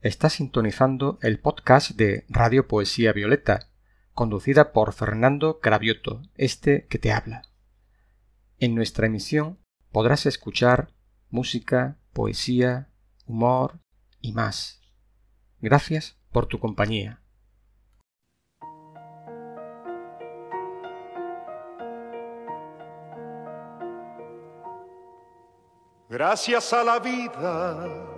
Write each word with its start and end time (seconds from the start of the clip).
Está 0.00 0.30
sintonizando 0.30 1.18
el 1.22 1.40
podcast 1.40 1.90
de 1.90 2.24
Radio 2.28 2.68
Poesía 2.68 3.12
Violeta, 3.12 3.68
conducida 4.12 4.70
por 4.72 4.92
Fernando 4.92 5.58
Cravioto, 5.58 6.22
este 6.36 6.86
que 6.86 6.98
te 6.98 7.10
habla. 7.10 7.42
En 8.60 8.76
nuestra 8.76 9.08
emisión 9.08 9.58
podrás 9.90 10.24
escuchar 10.26 10.92
música, 11.30 11.98
poesía, 12.12 12.90
humor 13.26 13.80
y 14.20 14.34
más. 14.34 14.80
Gracias 15.60 16.16
por 16.30 16.46
tu 16.46 16.60
compañía. 16.60 17.20
Gracias 26.08 26.72
a 26.72 26.84
la 26.84 27.00
vida 27.00 28.17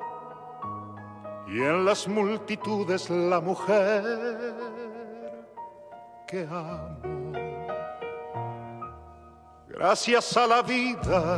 y 1.51 1.61
en 1.61 1.83
las 1.83 2.07
multitudes 2.07 3.09
la 3.09 3.41
mujer 3.41 4.03
que 6.25 6.47
amo. 6.49 7.33
Gracias 9.67 10.37
a 10.37 10.47
la 10.47 10.61
vida 10.61 11.37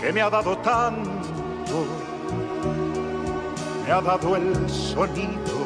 que 0.00 0.12
me 0.14 0.22
ha 0.22 0.30
dado 0.30 0.56
tanto, 0.58 1.84
me 3.84 3.92
ha 3.92 4.00
dado 4.00 4.36
el 4.36 4.70
sonido 4.70 5.56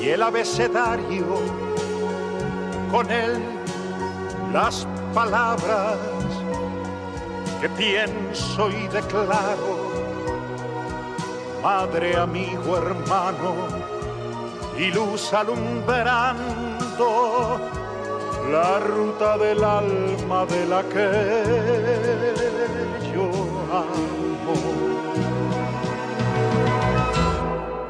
y 0.00 0.10
el 0.10 0.22
abecedario 0.22 1.26
con 2.92 3.10
él 3.10 3.42
las 4.52 4.86
palabras 5.12 6.19
que 7.60 7.68
pienso 7.68 8.70
y 8.70 8.88
declaro, 8.88 9.92
madre, 11.62 12.16
amigo, 12.16 12.78
hermano, 12.78 13.54
y 14.78 14.86
luz 14.86 15.32
alumbrando 15.34 16.40
la 18.50 18.80
ruta 18.80 19.36
del 19.36 19.62
alma 19.62 20.46
de 20.46 20.66
la 20.66 20.82
que 20.84 22.32
yo 23.14 23.30
amo. 23.70 24.54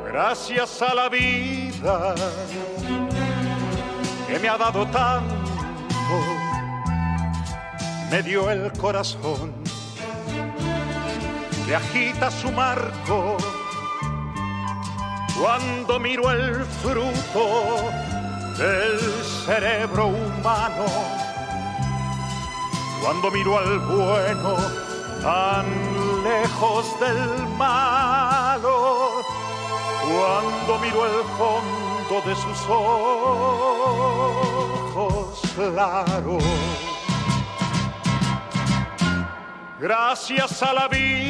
Gracias 0.06 0.82
a 0.82 0.94
la 0.94 1.08
vida 1.08 2.14
que 4.26 4.38
me 4.40 4.48
ha 4.48 4.58
dado 4.58 4.84
tanto 4.88 5.40
me 8.10 8.22
dio 8.24 8.50
el 8.50 8.72
corazón 8.72 9.59
que 11.70 11.76
agita 11.76 12.30
su 12.32 12.50
marco. 12.50 13.36
Cuando 15.40 16.00
miro 16.00 16.28
el 16.32 16.64
fruto 16.64 17.92
del 18.58 18.98
cerebro 19.46 20.08
humano, 20.08 20.86
cuando 23.00 23.30
miro 23.30 23.56
al 23.56 23.78
bueno 23.78 24.56
tan 25.22 25.66
lejos 26.24 26.98
del 26.98 27.46
malo, 27.56 29.22
cuando 30.02 30.76
miro 30.80 31.06
el 31.06 31.22
fondo 31.38 32.20
de 32.26 32.34
sus 32.34 32.68
ojos 32.68 33.00
claros. 35.54 36.42
Gracias 39.78 40.62
a 40.64 40.74
la 40.74 40.88
vida 40.88 41.29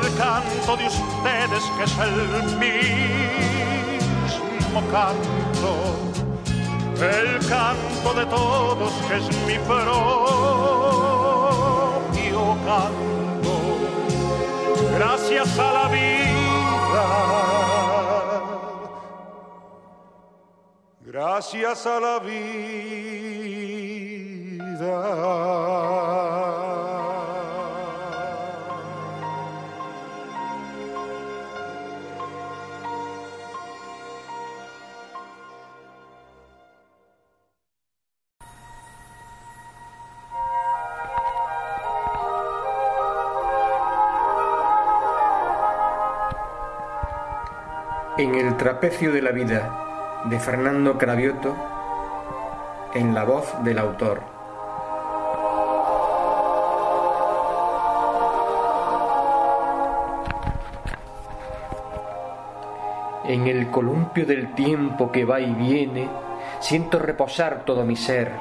canto 0.17 0.77
de 0.77 0.87
ustedes 0.87 1.63
que 1.77 1.83
es 1.83 1.97
el 1.99 2.57
mismo 2.57 2.91
canto, 4.91 5.71
el 7.01 7.39
canto 7.47 8.13
de 8.13 8.25
todos 8.25 8.91
que 9.07 9.15
es 9.17 9.27
mi 9.47 9.57
propio 9.59 9.91
canto, 12.65 13.53
gracias 14.97 15.59
a 15.59 15.73
la 15.73 15.87
vida, 15.89 17.05
gracias 21.01 21.85
a 21.85 21.99
la 21.99 22.19
vida. 22.19 22.61
En 48.21 48.35
el 48.35 48.55
trapecio 48.55 49.11
de 49.11 49.19
la 49.19 49.31
vida 49.31 50.21
de 50.25 50.39
Fernando 50.39 50.95
Cravioto, 50.95 51.55
en 52.93 53.15
la 53.15 53.23
voz 53.23 53.51
del 53.63 53.79
autor. 53.79 54.21
En 63.25 63.47
el 63.47 63.71
columpio 63.71 64.27
del 64.27 64.53
tiempo 64.53 65.11
que 65.11 65.25
va 65.25 65.39
y 65.39 65.55
viene, 65.55 66.07
siento 66.59 66.99
reposar 66.99 67.65
todo 67.65 67.83
mi 67.85 67.95
ser. 67.95 68.33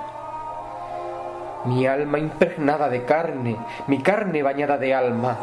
Mi 1.65 1.87
alma 1.87 2.19
impregnada 2.19 2.91
de 2.91 3.07
carne, 3.07 3.57
mi 3.87 4.03
carne 4.03 4.43
bañada 4.43 4.77
de 4.77 4.95
alma 4.95 5.39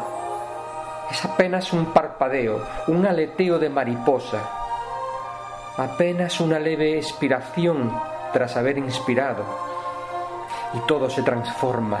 es 1.10 1.24
apenas 1.24 1.72
un 1.72 1.86
parpadeo, 1.86 2.60
un 2.88 3.06
aleteo 3.06 3.58
de 3.58 3.70
mariposa, 3.70 4.38
apenas 5.76 6.40
una 6.40 6.58
leve 6.58 6.96
expiración 6.96 7.92
tras 8.32 8.56
haber 8.56 8.78
inspirado, 8.78 9.44
y 10.74 10.78
todo 10.80 11.08
se 11.08 11.22
transforma. 11.22 12.00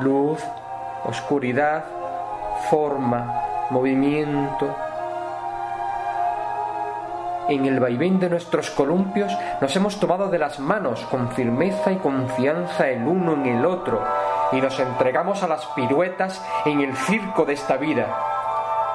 Luz, 0.00 0.40
oscuridad, 1.04 1.84
forma, 2.70 3.66
movimiento. 3.70 4.76
En 7.48 7.66
el 7.66 7.80
vaivén 7.80 8.20
de 8.20 8.28
nuestros 8.28 8.70
columpios 8.70 9.32
nos 9.60 9.74
hemos 9.74 9.98
tomado 9.98 10.28
de 10.28 10.38
las 10.38 10.60
manos 10.60 11.00
con 11.10 11.30
firmeza 11.32 11.90
y 11.90 11.96
confianza 11.96 12.90
el 12.90 13.06
uno 13.06 13.32
en 13.32 13.46
el 13.46 13.66
otro, 13.66 14.04
y 14.52 14.60
nos 14.60 14.78
entregamos 14.78 15.42
a 15.42 15.48
las 15.48 15.66
piruetas 15.66 16.44
en 16.64 16.80
el 16.80 16.96
circo 16.96 17.44
de 17.44 17.54
esta 17.54 17.76
vida, 17.76 18.06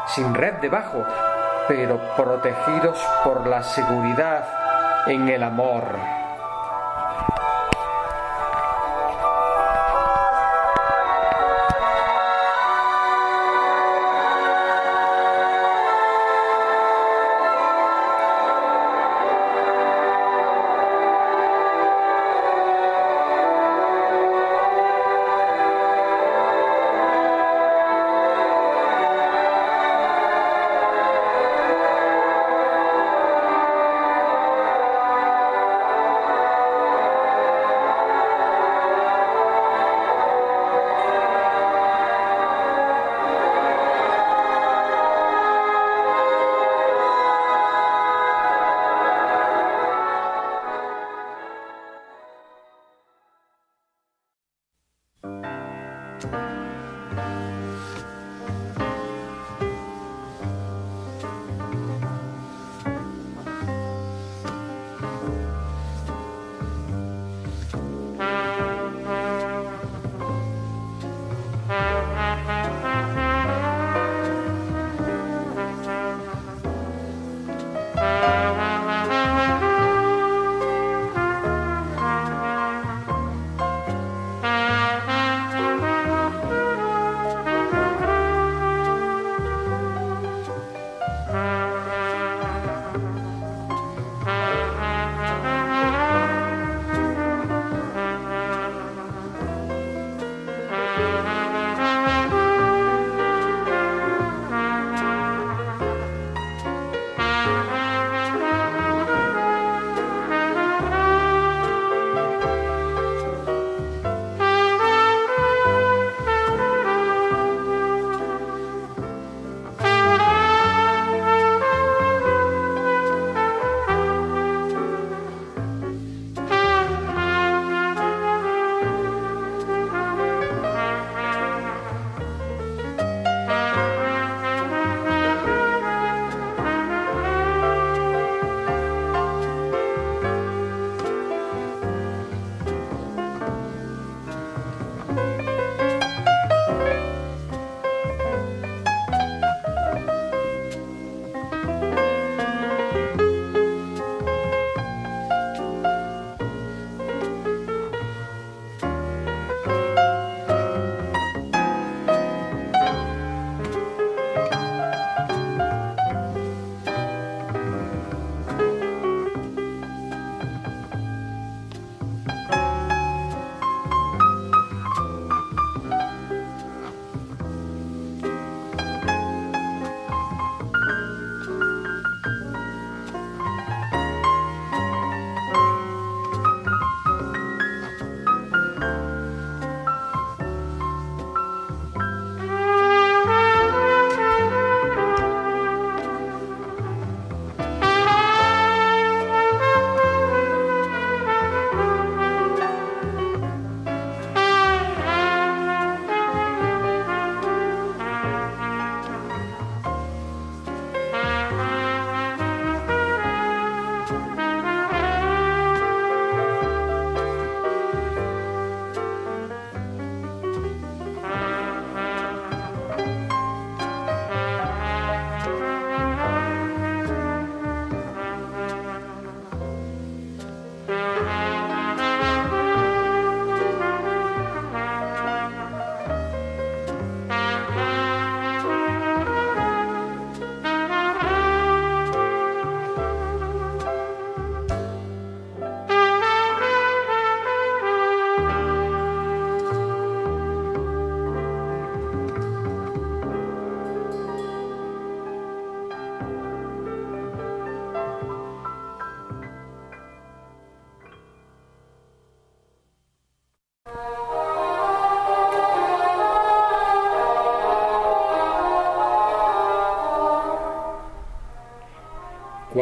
sin 0.07 0.33
red 0.33 0.55
debajo, 0.55 1.03
pero 1.67 1.99
protegidos 2.15 2.97
por 3.23 3.47
la 3.47 3.63
seguridad 3.63 4.45
en 5.07 5.29
el 5.29 5.43
amor. 5.43 6.22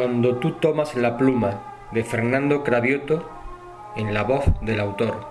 Cuando 0.02 0.34
tú 0.38 0.54
tomas 0.54 0.96
la 0.96 1.16
pluma 1.16 1.86
de 1.92 2.02
Fernando 2.02 2.64
Cravioto 2.64 3.30
en 3.94 4.12
la 4.12 4.24
voz 4.24 4.44
del 4.60 4.80
autor. 4.80 5.28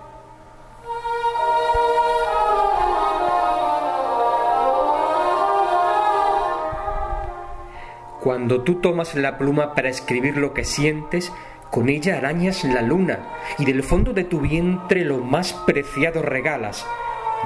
Cuando 8.22 8.62
tú 8.62 8.76
tomas 8.76 9.14
la 9.14 9.36
pluma 9.36 9.74
para 9.74 9.90
escribir 9.90 10.38
lo 10.38 10.54
que 10.54 10.64
sientes, 10.64 11.30
con 11.70 11.90
ella 11.90 12.16
arañas 12.16 12.64
la 12.64 12.80
luna 12.80 13.18
y 13.58 13.66
del 13.66 13.82
fondo 13.82 14.14
de 14.14 14.24
tu 14.24 14.40
vientre 14.40 15.04
lo 15.04 15.18
más 15.18 15.52
preciado 15.52 16.22
regalas, 16.22 16.86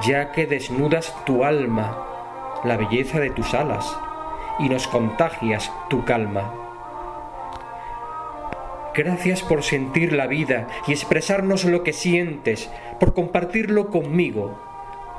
ya 0.07 0.31
que 0.31 0.47
desnudas 0.47 1.13
tu 1.25 1.43
alma, 1.43 2.61
la 2.63 2.77
belleza 2.77 3.19
de 3.19 3.31
tus 3.31 3.53
alas, 3.53 3.97
y 4.59 4.69
nos 4.69 4.87
contagias 4.87 5.69
tu 5.89 6.05
calma. 6.05 6.66
Gracias 8.97 9.43
por 9.43 9.61
sentir 9.61 10.11
la 10.11 10.25
vida 10.25 10.67
y 10.87 10.91
expresarnos 10.91 11.65
lo 11.65 11.83
que 11.83 11.93
sientes, 11.93 12.67
por 12.99 13.13
compartirlo 13.13 13.91
conmigo, 13.91 14.59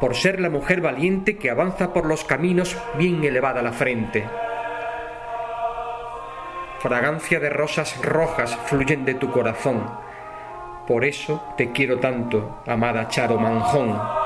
por 0.01 0.17
ser 0.17 0.41
la 0.41 0.51
mujer 0.51 0.81
valiente 0.81 1.37
que 1.37 1.49
avanza 1.49 1.93
por 1.93 2.05
los 2.05 2.25
caminos 2.25 2.77
bien 2.99 3.23
elevada 3.23 3.63
la 3.63 3.71
frente. 3.71 4.25
Fragancia 6.81 7.39
de 7.39 7.51
rosas 7.51 7.97
rojas 8.03 8.57
fluyen 8.67 9.05
de 9.05 9.15
tu 9.15 9.31
corazón. 9.31 9.89
Por 10.89 11.05
eso 11.05 11.41
te 11.57 11.71
quiero 11.71 12.01
tanto, 12.01 12.61
amada 12.67 13.07
Charo 13.07 13.39
Manjón. 13.39 14.18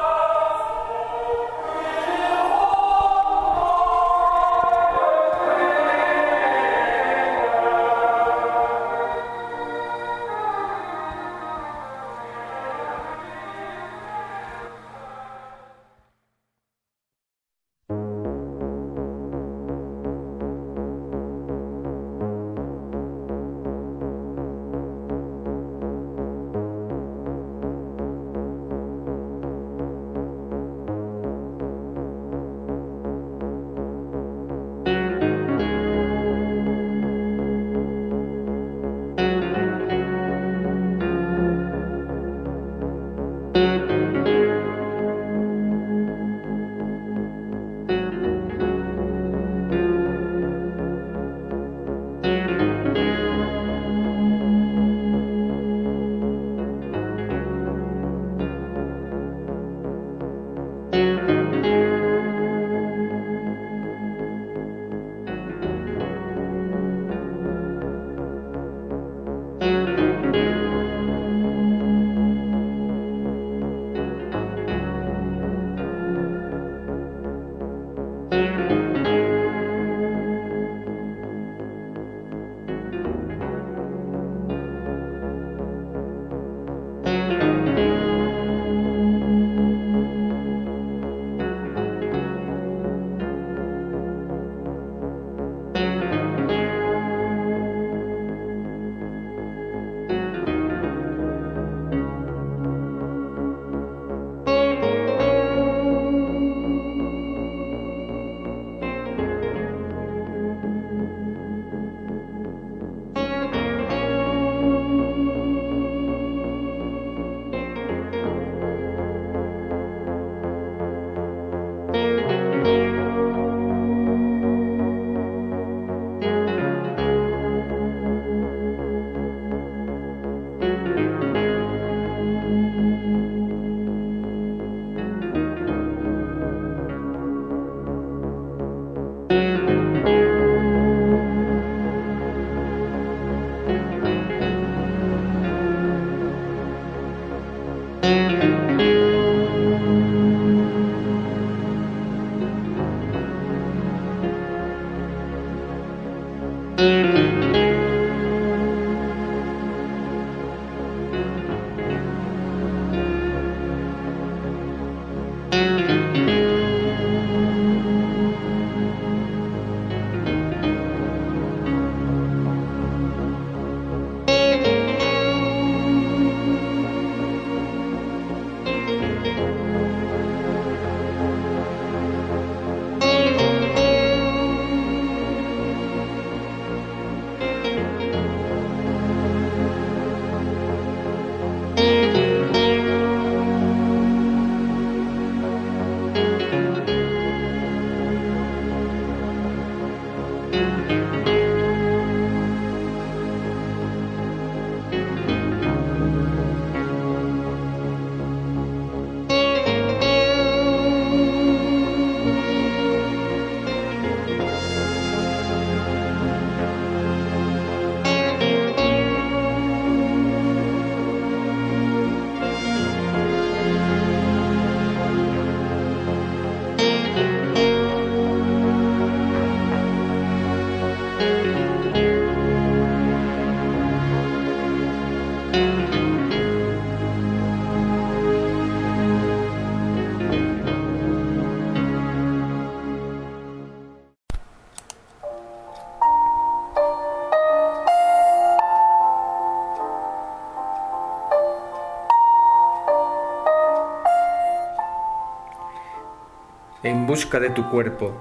En 256.84 257.06
busca 257.06 257.38
de 257.38 257.50
tu 257.50 257.70
cuerpo, 257.70 258.12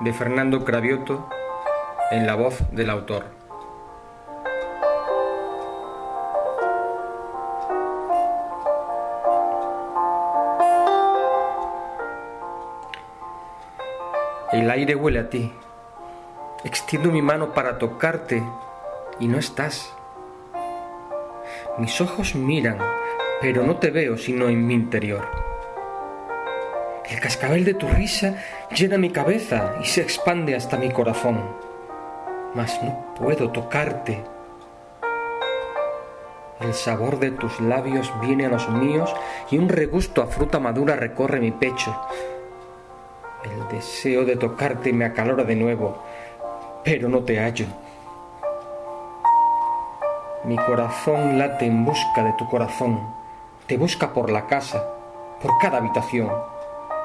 de 0.00 0.14
Fernando 0.14 0.64
Cravioto, 0.64 1.28
en 2.10 2.26
la 2.26 2.34
voz 2.34 2.62
del 2.72 2.88
autor. 2.88 3.26
El 14.50 14.70
aire 14.70 14.94
huele 14.94 15.18
a 15.18 15.28
ti. 15.28 15.52
Extiendo 16.64 17.10
mi 17.10 17.20
mano 17.20 17.52
para 17.52 17.76
tocarte 17.76 18.42
y 19.20 19.28
no 19.28 19.36
estás. 19.36 19.92
Mis 21.76 22.00
ojos 22.00 22.34
miran, 22.34 22.78
pero 23.42 23.62
no 23.62 23.76
te 23.76 23.90
veo 23.90 24.16
sino 24.16 24.48
en 24.48 24.66
mi 24.66 24.72
interior. 24.72 25.47
El 27.08 27.20
cascabel 27.20 27.64
de 27.64 27.72
tu 27.72 27.88
risa 27.88 28.34
llena 28.70 28.98
mi 28.98 29.08
cabeza 29.08 29.76
y 29.82 29.86
se 29.86 30.02
expande 30.02 30.54
hasta 30.54 30.76
mi 30.76 30.90
corazón. 30.90 31.40
Mas 32.54 32.82
no 32.82 33.14
puedo 33.14 33.50
tocarte. 33.50 34.22
El 36.60 36.74
sabor 36.74 37.18
de 37.18 37.30
tus 37.30 37.60
labios 37.60 38.12
viene 38.20 38.44
a 38.44 38.50
los 38.50 38.68
míos 38.68 39.14
y 39.50 39.56
un 39.56 39.70
regusto 39.70 40.20
a 40.20 40.26
fruta 40.26 40.60
madura 40.60 40.96
recorre 40.96 41.40
mi 41.40 41.50
pecho. 41.50 41.98
El 43.42 43.68
deseo 43.68 44.26
de 44.26 44.36
tocarte 44.36 44.92
me 44.92 45.06
acalora 45.06 45.44
de 45.44 45.56
nuevo, 45.56 46.02
pero 46.84 47.08
no 47.08 47.20
te 47.20 47.38
hallo. 47.38 47.66
Mi 50.44 50.56
corazón 50.56 51.38
late 51.38 51.64
en 51.64 51.86
busca 51.86 52.22
de 52.22 52.34
tu 52.34 52.46
corazón, 52.50 53.00
te 53.66 53.78
busca 53.78 54.12
por 54.12 54.30
la 54.30 54.46
casa, 54.46 54.84
por 55.40 55.56
cada 55.58 55.78
habitación 55.78 56.28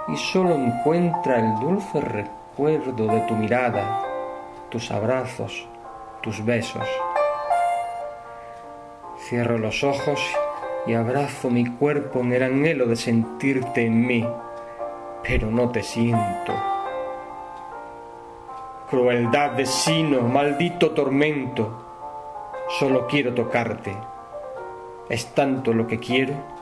y 0.08 0.18
solo 0.18 0.56
encuentra 0.56 1.40
el 1.40 1.60
dulce 1.60 2.02
recuerdo 2.02 3.08
de 3.08 3.22
tu 3.22 3.36
mirada, 3.36 4.04
tus 4.70 4.92
abrazos, 4.92 5.68
tus 6.22 6.44
besos. 6.44 6.88
Cierro 9.18 9.58
los 9.58 9.84
ojos 9.84 10.20
y 10.86 10.94
abrazo 10.94 11.50
mi 11.50 11.66
cuerpo 11.66 12.20
en 12.20 12.34
el 12.34 12.44
anhelo 12.44 12.86
de 12.88 12.96
sentirte 12.96 13.86
en 13.86 14.06
mí, 14.06 14.28
pero 15.24 15.50
no 15.50 15.70
te 15.70 15.82
siento. 15.82 16.54
Crueldad 18.90 19.52
de 19.52 19.66
sino, 19.66 20.22
maldito 20.22 20.92
tormento, 20.92 21.86
solo 22.78 23.08
quiero 23.08 23.34
tocarte. 23.34 23.96
Es 25.10 25.34
tanto 25.34 25.74
lo 25.74 25.88
que 25.88 26.00
quiero 26.00 26.53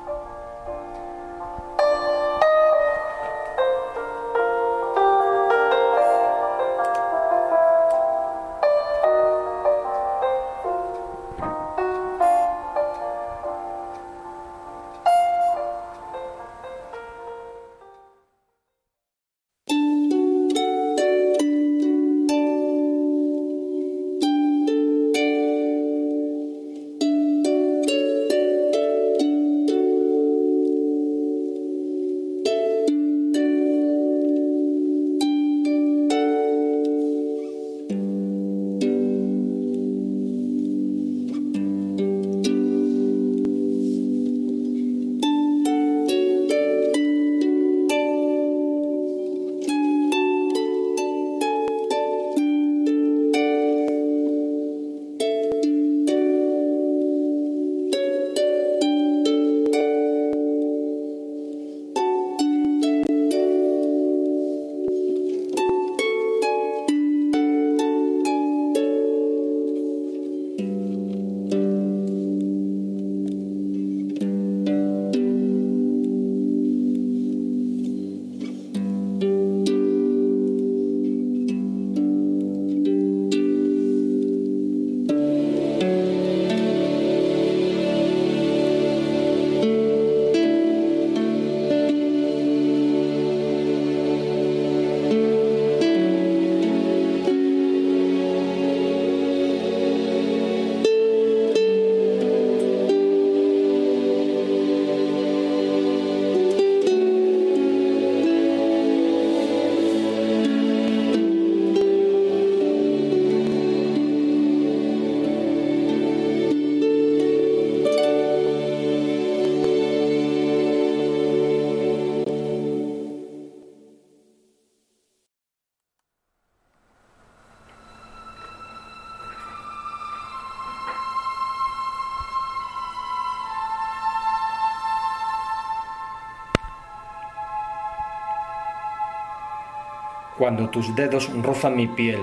Cuando 140.41 140.71
tus 140.71 140.95
dedos 140.95 141.29
rozan 141.43 141.75
mi 141.75 141.85
piel, 141.85 142.19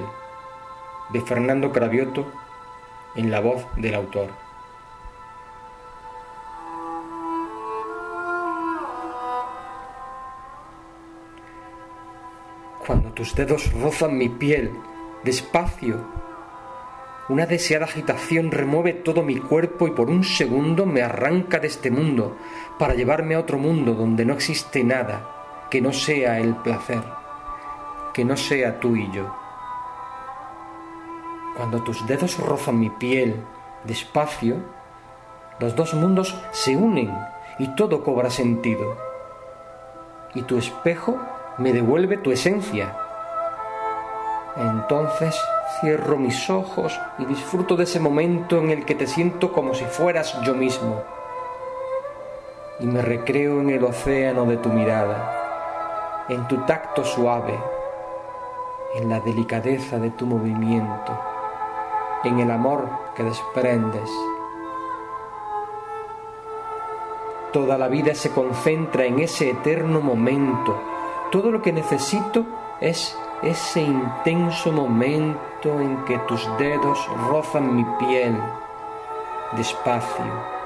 de 1.10 1.20
Fernando 1.20 1.70
Cravioto, 1.70 2.26
en 3.14 3.30
la 3.30 3.38
voz 3.38 3.64
del 3.76 3.94
autor. 3.94 4.30
Cuando 12.84 13.12
tus 13.12 13.36
dedos 13.36 13.72
rozan 13.74 14.18
mi 14.18 14.28
piel, 14.28 14.72
despacio, 15.22 16.04
una 17.28 17.46
deseada 17.46 17.84
agitación 17.84 18.50
remueve 18.50 18.94
todo 18.94 19.22
mi 19.22 19.36
cuerpo 19.36 19.86
y 19.86 19.92
por 19.92 20.10
un 20.10 20.24
segundo 20.24 20.86
me 20.86 21.02
arranca 21.02 21.60
de 21.60 21.68
este 21.68 21.92
mundo 21.92 22.36
para 22.80 22.94
llevarme 22.94 23.36
a 23.36 23.38
otro 23.38 23.58
mundo 23.58 23.94
donde 23.94 24.24
no 24.24 24.34
existe 24.34 24.82
nada 24.82 25.68
que 25.70 25.80
no 25.80 25.92
sea 25.92 26.40
el 26.40 26.56
placer 26.56 27.17
que 28.12 28.24
no 28.24 28.36
sea 28.36 28.80
tú 28.80 28.96
y 28.96 29.10
yo. 29.12 29.34
Cuando 31.56 31.82
tus 31.82 32.06
dedos 32.06 32.38
rozan 32.38 32.78
mi 32.78 32.90
piel 32.90 33.42
despacio, 33.84 34.56
los 35.58 35.74
dos 35.74 35.94
mundos 35.94 36.36
se 36.52 36.76
unen 36.76 37.16
y 37.58 37.74
todo 37.74 38.04
cobra 38.04 38.30
sentido. 38.30 38.96
Y 40.34 40.42
tu 40.42 40.56
espejo 40.56 41.18
me 41.58 41.72
devuelve 41.72 42.18
tu 42.18 42.30
esencia. 42.30 42.96
Entonces 44.56 45.40
cierro 45.80 46.16
mis 46.16 46.48
ojos 46.50 46.98
y 47.18 47.24
disfruto 47.24 47.76
de 47.76 47.84
ese 47.84 48.00
momento 48.00 48.58
en 48.58 48.70
el 48.70 48.84
que 48.84 48.94
te 48.94 49.06
siento 49.06 49.52
como 49.52 49.74
si 49.74 49.84
fueras 49.84 50.40
yo 50.42 50.54
mismo. 50.54 51.02
Y 52.80 52.86
me 52.86 53.02
recreo 53.02 53.60
en 53.60 53.70
el 53.70 53.84
océano 53.84 54.44
de 54.44 54.56
tu 54.58 54.68
mirada, 54.68 56.26
en 56.28 56.46
tu 56.46 56.58
tacto 56.58 57.04
suave, 57.04 57.58
en 58.94 59.08
la 59.08 59.20
delicadeza 59.20 59.98
de 59.98 60.10
tu 60.10 60.26
movimiento, 60.26 61.18
en 62.24 62.38
el 62.40 62.50
amor 62.50 62.88
que 63.14 63.22
desprendes. 63.22 64.10
Toda 67.52 67.78
la 67.78 67.88
vida 67.88 68.14
se 68.14 68.30
concentra 68.30 69.04
en 69.04 69.20
ese 69.20 69.50
eterno 69.50 70.00
momento, 70.00 70.76
Todo 71.30 71.50
lo 71.50 71.60
que 71.60 71.74
necesito 71.74 72.46
es 72.80 73.14
ese 73.42 73.82
intenso 73.82 74.72
momento 74.72 75.78
en 75.78 76.02
que 76.06 76.16
tus 76.20 76.48
dedos 76.56 77.06
rozan 77.28 77.76
mi 77.76 77.84
piel 77.98 78.34
despacio 79.52 80.57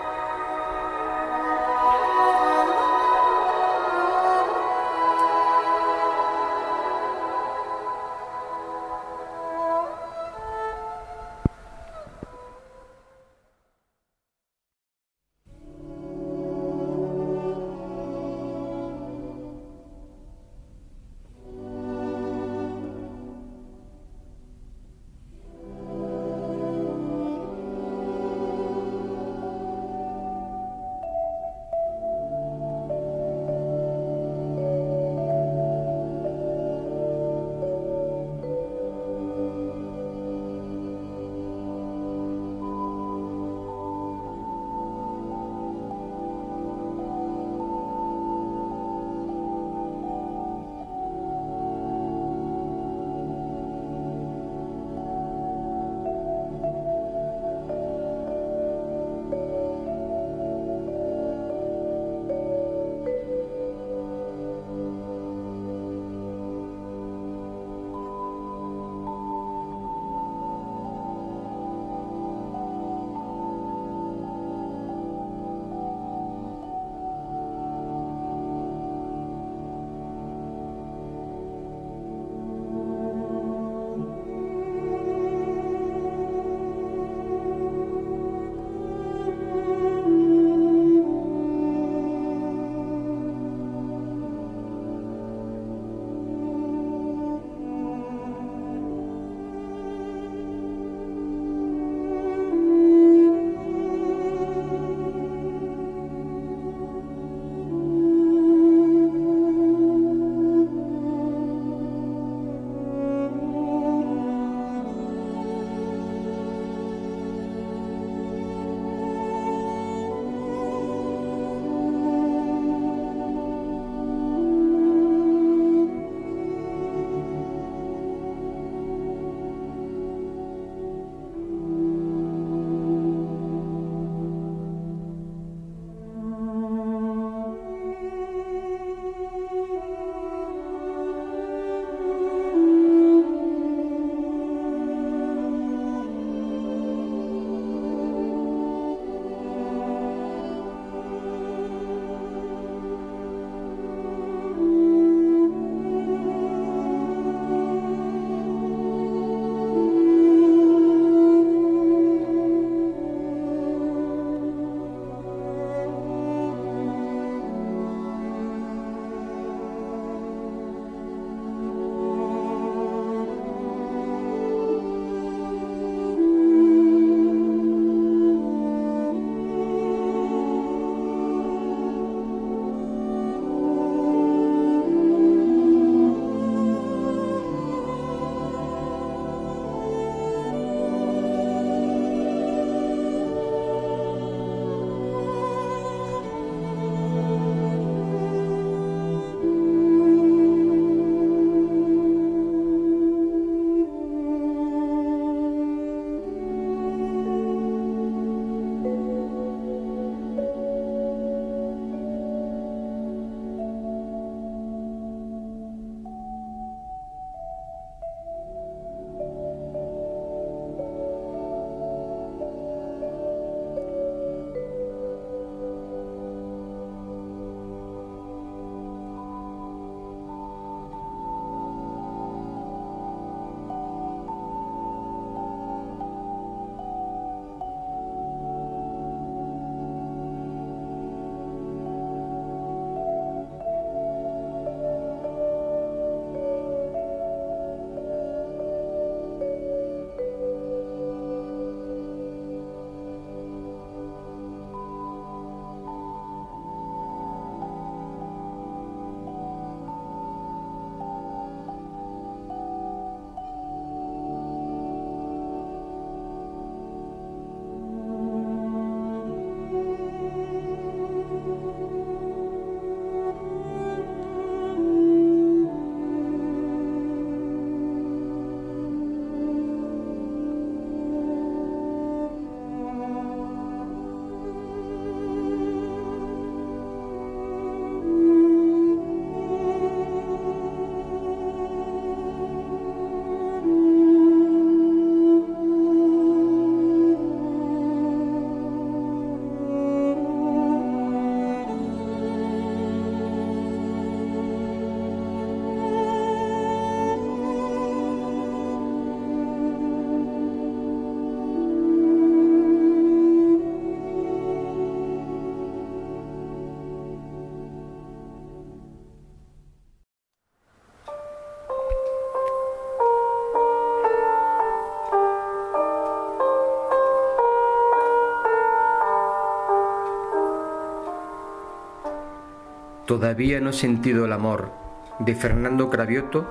Todavía 333.13 333.61
no 333.61 333.69
he 333.69 333.73
sentido 333.75 334.25
el 334.25 334.33
amor 334.33 334.73
de 335.19 335.35
Fernando 335.35 335.91
Cravioto 335.91 336.49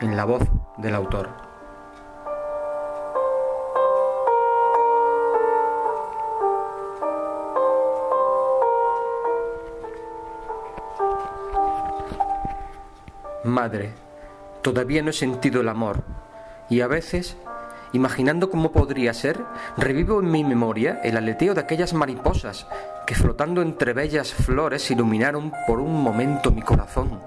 en 0.00 0.16
la 0.16 0.24
voz 0.24 0.42
del 0.78 0.96
autor. 0.96 1.28
Madre, 13.44 13.92
todavía 14.60 15.02
no 15.02 15.10
he 15.10 15.12
sentido 15.12 15.60
el 15.60 15.68
amor 15.68 16.02
y 16.68 16.80
a 16.80 16.88
veces 16.88 17.36
Imaginando 17.94 18.48
cómo 18.48 18.72
podría 18.72 19.12
ser, 19.12 19.38
revivo 19.76 20.20
en 20.20 20.30
mi 20.30 20.44
memoria 20.44 21.00
el 21.04 21.18
aleteo 21.18 21.52
de 21.52 21.60
aquellas 21.60 21.92
mariposas 21.92 22.66
que 23.06 23.14
flotando 23.14 23.62
entre 23.62 23.92
bellas 23.92 24.32
flores 24.32 24.90
iluminaron 24.90 25.52
por 25.66 25.80
un 25.80 26.02
momento 26.02 26.50
mi 26.50 26.62
corazón. 26.62 27.20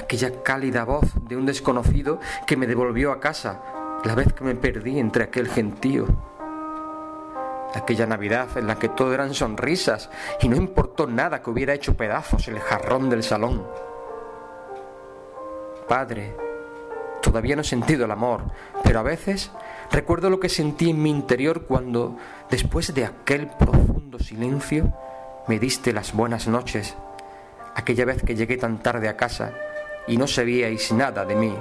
Aquella 0.00 0.42
cálida 0.42 0.84
voz 0.84 1.06
de 1.28 1.36
un 1.36 1.46
desconocido 1.46 2.20
que 2.46 2.56
me 2.56 2.66
devolvió 2.66 3.12
a 3.12 3.20
casa 3.20 3.60
la 4.04 4.14
vez 4.14 4.32
que 4.32 4.44
me 4.44 4.54
perdí 4.54 4.98
entre 4.98 5.24
aquel 5.24 5.48
gentío. 5.48 6.06
Aquella 7.74 8.06
Navidad 8.06 8.48
en 8.56 8.66
la 8.66 8.78
que 8.78 8.88
todo 8.88 9.14
eran 9.14 9.34
sonrisas 9.34 10.10
y 10.40 10.48
no 10.48 10.56
importó 10.56 11.06
nada 11.06 11.42
que 11.42 11.50
hubiera 11.50 11.74
hecho 11.74 11.96
pedazos 11.96 12.48
el 12.48 12.60
jarrón 12.60 13.08
del 13.08 13.22
salón. 13.22 13.66
Padre, 15.88 16.34
Todavía 17.22 17.54
no 17.54 17.62
he 17.62 17.64
sentido 17.64 18.04
el 18.04 18.10
amor, 18.10 18.42
pero 18.82 18.98
a 18.98 19.02
veces 19.02 19.50
recuerdo 19.92 20.30
lo 20.30 20.40
que 20.40 20.48
sentí 20.48 20.90
en 20.90 21.02
mi 21.02 21.10
interior 21.10 21.66
cuando, 21.66 22.16
después 22.50 22.92
de 22.94 23.04
aquel 23.04 23.46
profundo 23.46 24.18
silencio, 24.18 24.92
me 25.46 25.58
diste 25.58 25.92
las 25.92 26.12
buenas 26.14 26.48
noches, 26.48 26.96
aquella 27.74 28.04
vez 28.04 28.22
que 28.22 28.34
llegué 28.34 28.56
tan 28.56 28.82
tarde 28.82 29.08
a 29.08 29.16
casa 29.16 29.52
y 30.06 30.16
no 30.16 30.26
sabíais 30.26 30.92
nada 30.92 31.24
de 31.24 31.36
mí. 31.36 31.54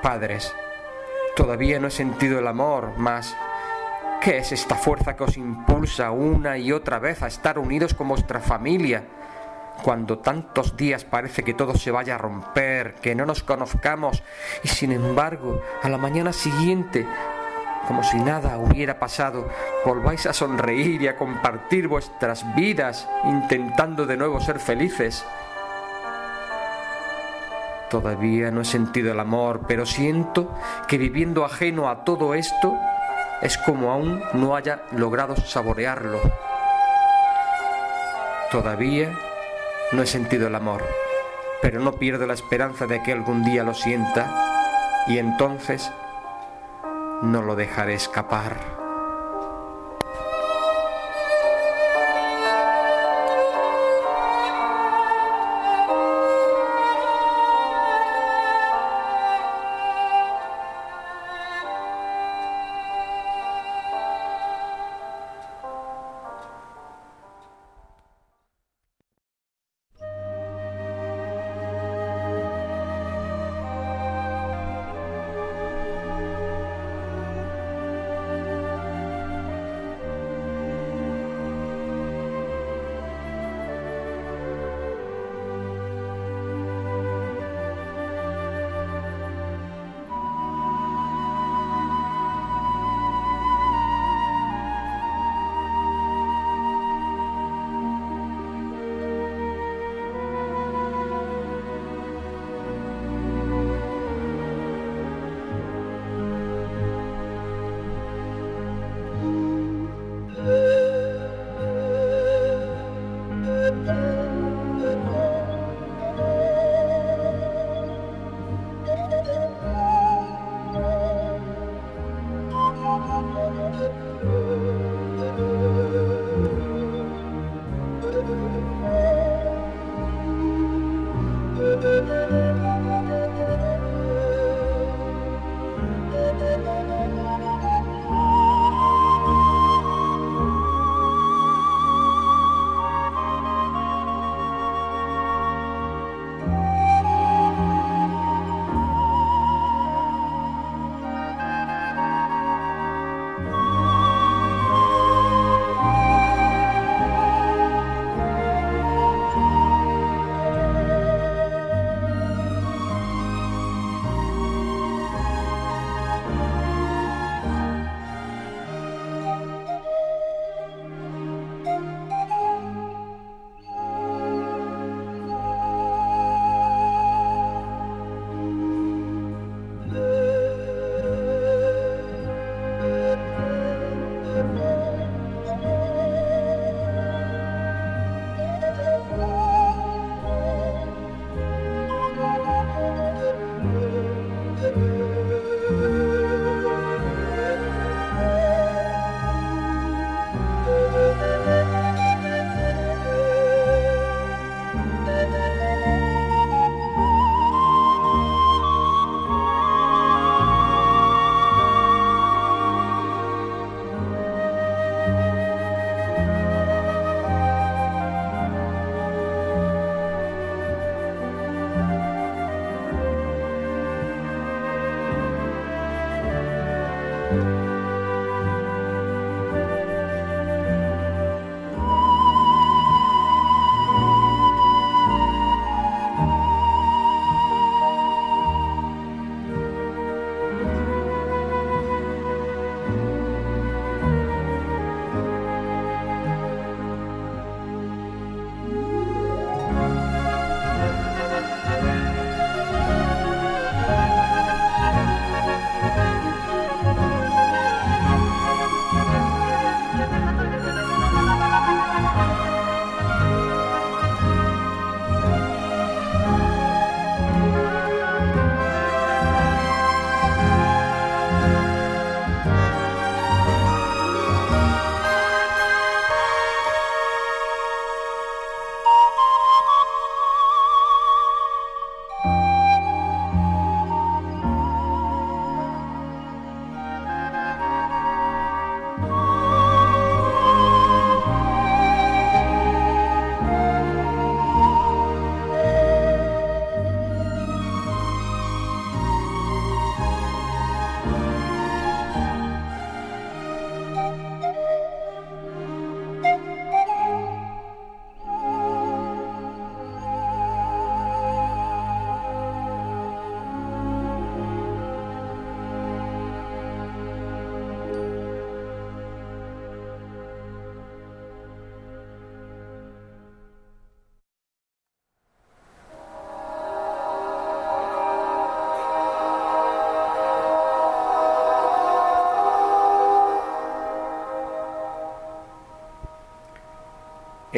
Padres, 0.00 0.54
todavía 1.36 1.80
no 1.80 1.88
he 1.88 1.90
sentido 1.90 2.38
el 2.38 2.46
amor, 2.46 2.92
mas 2.96 3.36
¿qué 4.20 4.38
es 4.38 4.52
esta 4.52 4.76
fuerza 4.76 5.16
que 5.16 5.24
os 5.24 5.36
impulsa 5.36 6.12
una 6.12 6.56
y 6.56 6.72
otra 6.72 6.98
vez 6.98 7.22
a 7.22 7.26
estar 7.26 7.58
unidos 7.58 7.94
con 7.94 8.08
vuestra 8.08 8.40
familia? 8.40 9.04
Cuando 9.82 10.18
tantos 10.18 10.76
días 10.76 11.04
parece 11.04 11.42
que 11.42 11.54
todo 11.54 11.74
se 11.74 11.90
vaya 11.90 12.16
a 12.16 12.18
romper, 12.18 12.94
que 12.96 13.14
no 13.14 13.26
nos 13.26 13.42
conozcamos, 13.42 14.22
y 14.62 14.68
sin 14.68 14.92
embargo, 14.92 15.62
a 15.82 15.88
la 15.88 15.98
mañana 15.98 16.32
siguiente, 16.32 17.06
como 17.86 18.02
si 18.02 18.18
nada 18.18 18.58
hubiera 18.58 18.98
pasado, 18.98 19.48
volváis 19.84 20.26
a 20.26 20.32
sonreír 20.32 21.02
y 21.02 21.08
a 21.08 21.16
compartir 21.16 21.88
vuestras 21.88 22.44
vidas, 22.54 23.08
intentando 23.24 24.04
de 24.06 24.16
nuevo 24.16 24.40
ser 24.40 24.58
felices. 24.58 25.24
Todavía 27.88 28.50
no 28.50 28.60
he 28.60 28.66
sentido 28.66 29.12
el 29.12 29.20
amor, 29.20 29.62
pero 29.66 29.86
siento 29.86 30.54
que 30.86 30.98
viviendo 30.98 31.44
ajeno 31.44 31.88
a 31.88 32.04
todo 32.04 32.34
esto, 32.34 32.76
es 33.40 33.56
como 33.56 33.90
aún 33.90 34.22
no 34.34 34.56
haya 34.56 34.82
logrado 34.92 35.36
saborearlo. 35.36 36.20
Todavía 38.50 39.10
no 39.92 40.02
he 40.02 40.06
sentido 40.06 40.48
el 40.48 40.54
amor, 40.54 40.84
pero 41.62 41.80
no 41.80 41.92
pierdo 41.92 42.26
la 42.26 42.34
esperanza 42.34 42.86
de 42.86 43.02
que 43.02 43.12
algún 43.12 43.44
día 43.44 43.64
lo 43.64 43.74
sienta 43.74 45.04
y 45.06 45.18
entonces 45.18 45.90
no 47.22 47.42
lo 47.42 47.56
dejaré 47.56 47.94
escapar. 47.94 48.77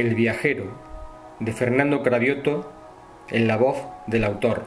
El 0.00 0.14
viajero, 0.14 0.64
de 1.40 1.52
Fernando 1.52 2.02
Cravioto, 2.02 2.72
en 3.28 3.46
la 3.46 3.58
voz 3.58 3.76
del 4.06 4.24
autor. 4.24 4.64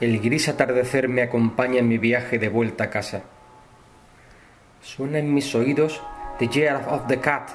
El 0.00 0.20
gris 0.20 0.48
atardecer 0.48 1.08
me 1.08 1.22
acompaña 1.22 1.78
en 1.78 1.86
mi 1.86 1.98
viaje 1.98 2.40
de 2.40 2.48
vuelta 2.48 2.82
a 2.82 2.90
casa. 2.90 3.22
Suena 4.80 5.20
en 5.20 5.32
mis 5.32 5.54
oídos 5.54 6.02
The 6.40 6.48
Year 6.48 6.84
of 6.88 7.06
the 7.06 7.20
Cat 7.20 7.48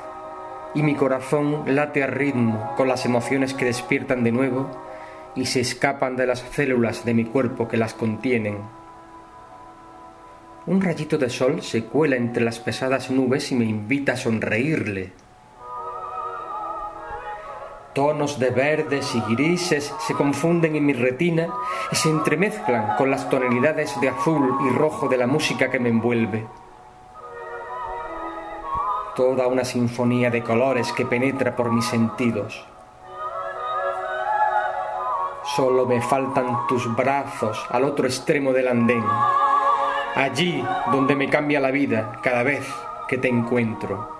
y 0.73 0.83
mi 0.83 0.95
corazón 0.95 1.75
late 1.75 2.01
a 2.01 2.07
ritmo 2.07 2.75
con 2.77 2.87
las 2.87 3.05
emociones 3.05 3.53
que 3.53 3.65
despiertan 3.65 4.23
de 4.23 4.31
nuevo 4.31 4.84
y 5.35 5.45
se 5.45 5.59
escapan 5.59 6.15
de 6.15 6.25
las 6.25 6.39
células 6.39 7.05
de 7.05 7.13
mi 7.13 7.25
cuerpo 7.25 7.67
que 7.67 7.77
las 7.77 7.93
contienen. 7.93 8.57
Un 10.67 10.81
rayito 10.81 11.17
de 11.17 11.29
sol 11.29 11.61
se 11.61 11.83
cuela 11.83 12.15
entre 12.15 12.43
las 12.43 12.59
pesadas 12.59 13.11
nubes 13.11 13.51
y 13.51 13.55
me 13.55 13.65
invita 13.65 14.13
a 14.13 14.17
sonreírle. 14.17 15.11
Tonos 17.93 18.39
de 18.39 18.49
verdes 18.49 19.13
y 19.15 19.35
grises 19.35 19.93
se 20.05 20.13
confunden 20.15 20.75
en 20.75 20.85
mi 20.85 20.93
retina 20.93 21.47
y 21.91 21.95
se 21.95 22.09
entremezclan 22.09 22.97
con 22.97 23.11
las 23.11 23.29
tonalidades 23.29 23.99
de 24.01 24.09
azul 24.09 24.57
y 24.65 24.69
rojo 24.69 25.07
de 25.07 25.17
la 25.17 25.27
música 25.27 25.69
que 25.69 25.79
me 25.79 25.89
envuelve. 25.89 26.45
Toda 29.15 29.47
una 29.47 29.63
sinfonía 29.63 30.29
de 30.29 30.41
colores 30.41 30.91
que 30.91 31.05
penetra 31.05 31.55
por 31.55 31.71
mis 31.71 31.85
sentidos. 31.85 32.65
Solo 35.53 35.85
me 35.85 36.01
faltan 36.01 36.65
tus 36.67 36.93
brazos 36.95 37.63
al 37.69 37.83
otro 37.83 38.07
extremo 38.07 38.51
del 38.51 38.67
andén, 38.67 39.03
allí 40.15 40.63
donde 40.91 41.15
me 41.15 41.29
cambia 41.29 41.59
la 41.59 41.69
vida 41.69 42.19
cada 42.23 42.41
vez 42.41 42.67
que 43.07 43.19
te 43.19 43.27
encuentro. 43.27 44.14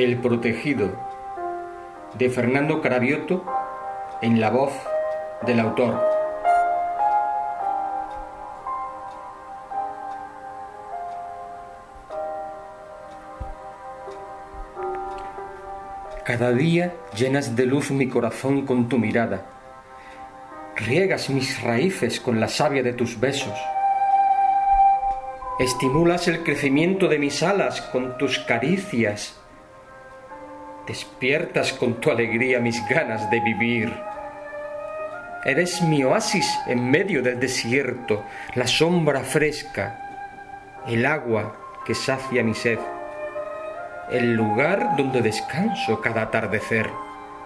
El 0.00 0.16
protegido 0.16 0.92
de 2.14 2.30
Fernando 2.30 2.80
Cravioto 2.80 3.44
en 4.22 4.40
la 4.40 4.48
voz 4.48 4.72
del 5.42 5.60
autor. 5.60 6.00
Cada 16.24 16.52
día 16.52 16.94
llenas 17.14 17.54
de 17.54 17.66
luz 17.66 17.90
mi 17.90 18.08
corazón 18.08 18.64
con 18.64 18.88
tu 18.88 18.96
mirada. 18.96 19.42
Riegas 20.76 21.28
mis 21.28 21.62
raíces 21.62 22.20
con 22.20 22.40
la 22.40 22.48
savia 22.48 22.82
de 22.82 22.94
tus 22.94 23.20
besos. 23.20 23.58
Estimulas 25.58 26.26
el 26.26 26.42
crecimiento 26.42 27.06
de 27.06 27.18
mis 27.18 27.42
alas 27.42 27.82
con 27.82 28.16
tus 28.16 28.38
caricias. 28.38 29.39
Despiertas 30.86 31.72
con 31.72 32.00
tu 32.00 32.10
alegría 32.10 32.60
mis 32.60 32.80
ganas 32.88 33.30
de 33.30 33.40
vivir. 33.40 33.92
Eres 35.44 35.80
mi 35.82 36.04
oasis 36.04 36.46
en 36.66 36.90
medio 36.90 37.22
del 37.22 37.40
desierto, 37.40 38.24
la 38.54 38.66
sombra 38.66 39.20
fresca, 39.20 40.82
el 40.86 41.06
agua 41.06 41.56
que 41.86 41.94
sacia 41.94 42.42
mi 42.42 42.54
sed 42.54 42.78
el 44.10 44.34
lugar 44.34 44.96
donde 44.96 45.22
descanso 45.22 46.00
cada 46.00 46.22
atardecer, 46.22 46.90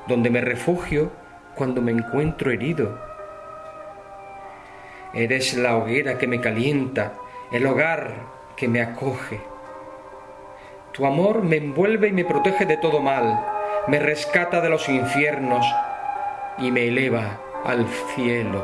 donde 0.09 0.31
me 0.31 0.41
refugio 0.41 1.13
cuando 1.55 1.83
me 1.83 1.93
encuentro 1.93 2.51
herido. 2.51 2.99
Eres 5.13 5.55
la 5.55 5.77
hoguera 5.77 6.17
que 6.19 6.27
me 6.27 6.41
calienta, 6.41 7.13
el 7.53 7.67
hogar 7.67 8.15
que 8.57 8.67
me 8.67 8.81
acoge. 8.81 9.41
Tu 10.95 11.05
amor 11.05 11.43
me 11.43 11.57
envuelve 11.57 12.07
y 12.07 12.13
me 12.13 12.25
protege 12.25 12.67
de 12.67 12.77
todo 12.77 13.01
mal, 13.01 13.45
me 13.89 13.99
rescata 13.99 14.61
de 14.61 14.69
los 14.69 14.89
infiernos 14.89 15.67
y 16.59 16.71
me 16.71 16.87
eleva 16.87 17.41
al 17.65 17.85
cielo. 18.15 18.63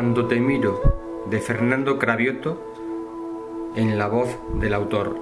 Cuando 0.00 0.26
te 0.26 0.40
miro, 0.40 0.80
de 1.28 1.40
Fernando 1.40 1.98
Cravioto, 1.98 2.56
en 3.76 3.98
la 3.98 4.08
voz 4.08 4.34
del 4.54 4.72
autor. 4.72 5.14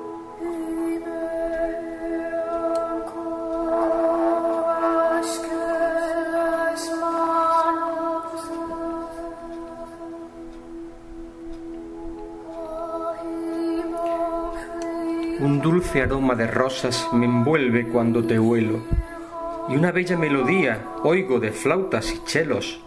Un 15.41 15.61
dulce 15.61 16.03
aroma 16.03 16.37
de 16.37 16.47
rosas 16.47 17.09
me 17.13 17.27
envuelve 17.27 17.89
cuando 17.89 18.25
te 18.25 18.39
huelo, 18.39 18.79
y 19.69 19.75
una 19.75 19.91
bella 19.91 20.17
melodía 20.17 20.87
oigo 21.03 21.41
de 21.41 21.51
flautas 21.51 22.15
y 22.15 22.23
chelos 22.23 22.85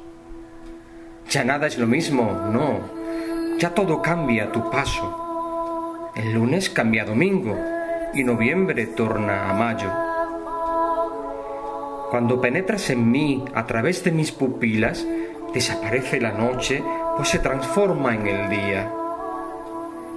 ya 1.32 1.46
nada 1.46 1.66
es 1.66 1.78
lo 1.78 1.88
mismo, 1.88 2.30
no. 2.52 2.82
Ya 3.58 3.74
todo 3.74 4.02
cambia 4.02 4.46
a 4.46 4.52
tu 4.52 4.70
paso. 4.70 6.12
El 6.14 6.34
lunes 6.34 6.70
cambia 6.70 7.06
domingo 7.06 7.58
y 8.14 8.26
noviembre 8.26 8.86
torna 8.88 9.50
a 9.50 9.54
mayo. 9.54 9.90
Cuando 12.10 12.42
penetras 12.42 12.90
en 12.90 13.10
mí 13.10 13.46
a 13.56 13.66
través 13.66 14.04
de 14.04 14.12
mis 14.12 14.34
pupilas, 14.34 15.08
desaparece 15.54 16.20
la 16.20 16.34
noche, 16.34 16.84
pues 17.16 17.30
se 17.30 17.40
transforma 17.40 18.14
en 18.14 18.28
el 18.28 18.50
día. 18.50 18.92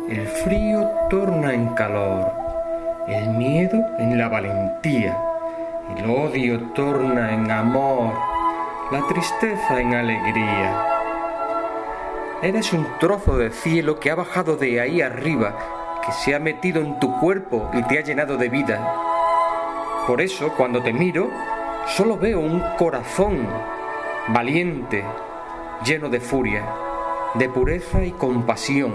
El 0.09 0.27
frío 0.27 0.91
torna 1.09 1.55
en 1.55 1.69
calor, 1.75 2.33
el 3.07 3.29
miedo 3.31 3.79
en 4.01 4.19
la 4.19 4.29
valentía, 4.29 5.17
el 5.97 6.11
odio 6.11 6.61
torna 6.75 7.33
en 7.33 7.49
amor, 7.53 8.15
la 8.91 9.07
tristeza 9.07 9.81
en 9.81 9.95
alegría. 9.95 10.94
Eres 12.43 12.73
un 12.73 12.87
trozo 12.99 13.39
de 13.39 13.51
cielo 13.51 13.99
que 13.99 14.11
ha 14.11 14.15
bajado 14.15 14.57
de 14.57 14.81
ahí 14.81 15.01
arriba, 15.01 16.01
que 16.05 16.13
se 16.13 16.35
ha 16.35 16.39
metido 16.39 16.83
en 16.83 16.99
tu 16.99 17.19
cuerpo 17.19 17.71
y 17.73 17.83
te 17.85 17.99
ha 17.99 18.03
llenado 18.03 18.37
de 18.37 18.49
vida. 18.49 18.95
Por 20.07 20.21
eso, 20.21 20.53
cuando 20.55 20.83
te 20.83 20.93
miro, 20.93 21.31
solo 21.87 22.19
veo 22.19 22.41
un 22.41 22.63
corazón 22.77 23.47
valiente, 24.29 25.05
lleno 25.85 26.09
de 26.11 26.21
furia, 26.21 26.65
de 27.35 27.49
pureza 27.49 28.05
y 28.05 28.13
compasión. 28.13 28.93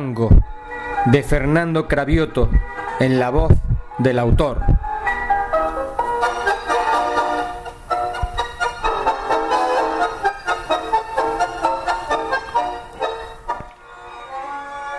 De 0.00 1.22
Fernando 1.22 1.86
Cravioto, 1.86 2.48
en 3.00 3.20
la 3.20 3.28
voz 3.28 3.52
del 3.98 4.18
autor. 4.18 4.62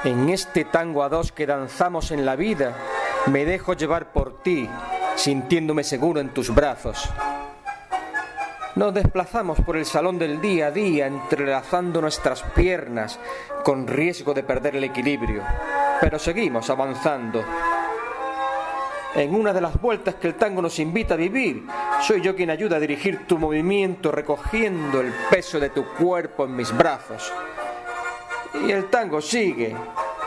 En 0.03 0.29
este 0.29 0.65
tango 0.65 1.01
a 1.01 1.09
dos 1.09 1.31
que 1.31 1.47
danzamos 1.47 2.11
en 2.11 2.23
la 2.23 2.35
vida, 2.35 2.75
me 3.25 3.43
dejo 3.43 3.73
llevar 3.73 4.13
por 4.13 4.43
ti, 4.43 4.69
sintiéndome 5.15 5.83
seguro 5.83 6.19
en 6.19 6.29
tus 6.29 6.53
brazos. 6.53 7.09
Nos 8.75 8.93
desplazamos 8.93 9.59
por 9.59 9.75
el 9.75 9.85
salón 9.85 10.17
del 10.17 10.39
día 10.39 10.67
a 10.67 10.71
día, 10.71 11.05
entrelazando 11.05 11.99
nuestras 11.99 12.41
piernas, 12.41 13.19
con 13.65 13.85
riesgo 13.85 14.33
de 14.33 14.43
perder 14.43 14.77
el 14.77 14.85
equilibrio, 14.85 15.43
pero 15.99 16.17
seguimos 16.17 16.69
avanzando. 16.69 17.43
En 19.13 19.35
una 19.35 19.51
de 19.51 19.59
las 19.59 19.79
vueltas 19.81 20.15
que 20.15 20.27
el 20.27 20.35
tango 20.35 20.61
nos 20.61 20.79
invita 20.79 21.15
a 21.15 21.17
vivir, 21.17 21.65
soy 22.01 22.21
yo 22.21 22.33
quien 22.33 22.49
ayuda 22.49 22.77
a 22.77 22.79
dirigir 22.79 23.27
tu 23.27 23.37
movimiento, 23.37 24.09
recogiendo 24.09 25.01
el 25.01 25.11
peso 25.29 25.59
de 25.59 25.69
tu 25.71 25.85
cuerpo 25.85 26.45
en 26.45 26.55
mis 26.55 26.75
brazos. 26.75 27.29
Y 28.65 28.71
el 28.71 28.89
tango 28.89 29.19
sigue 29.19 29.75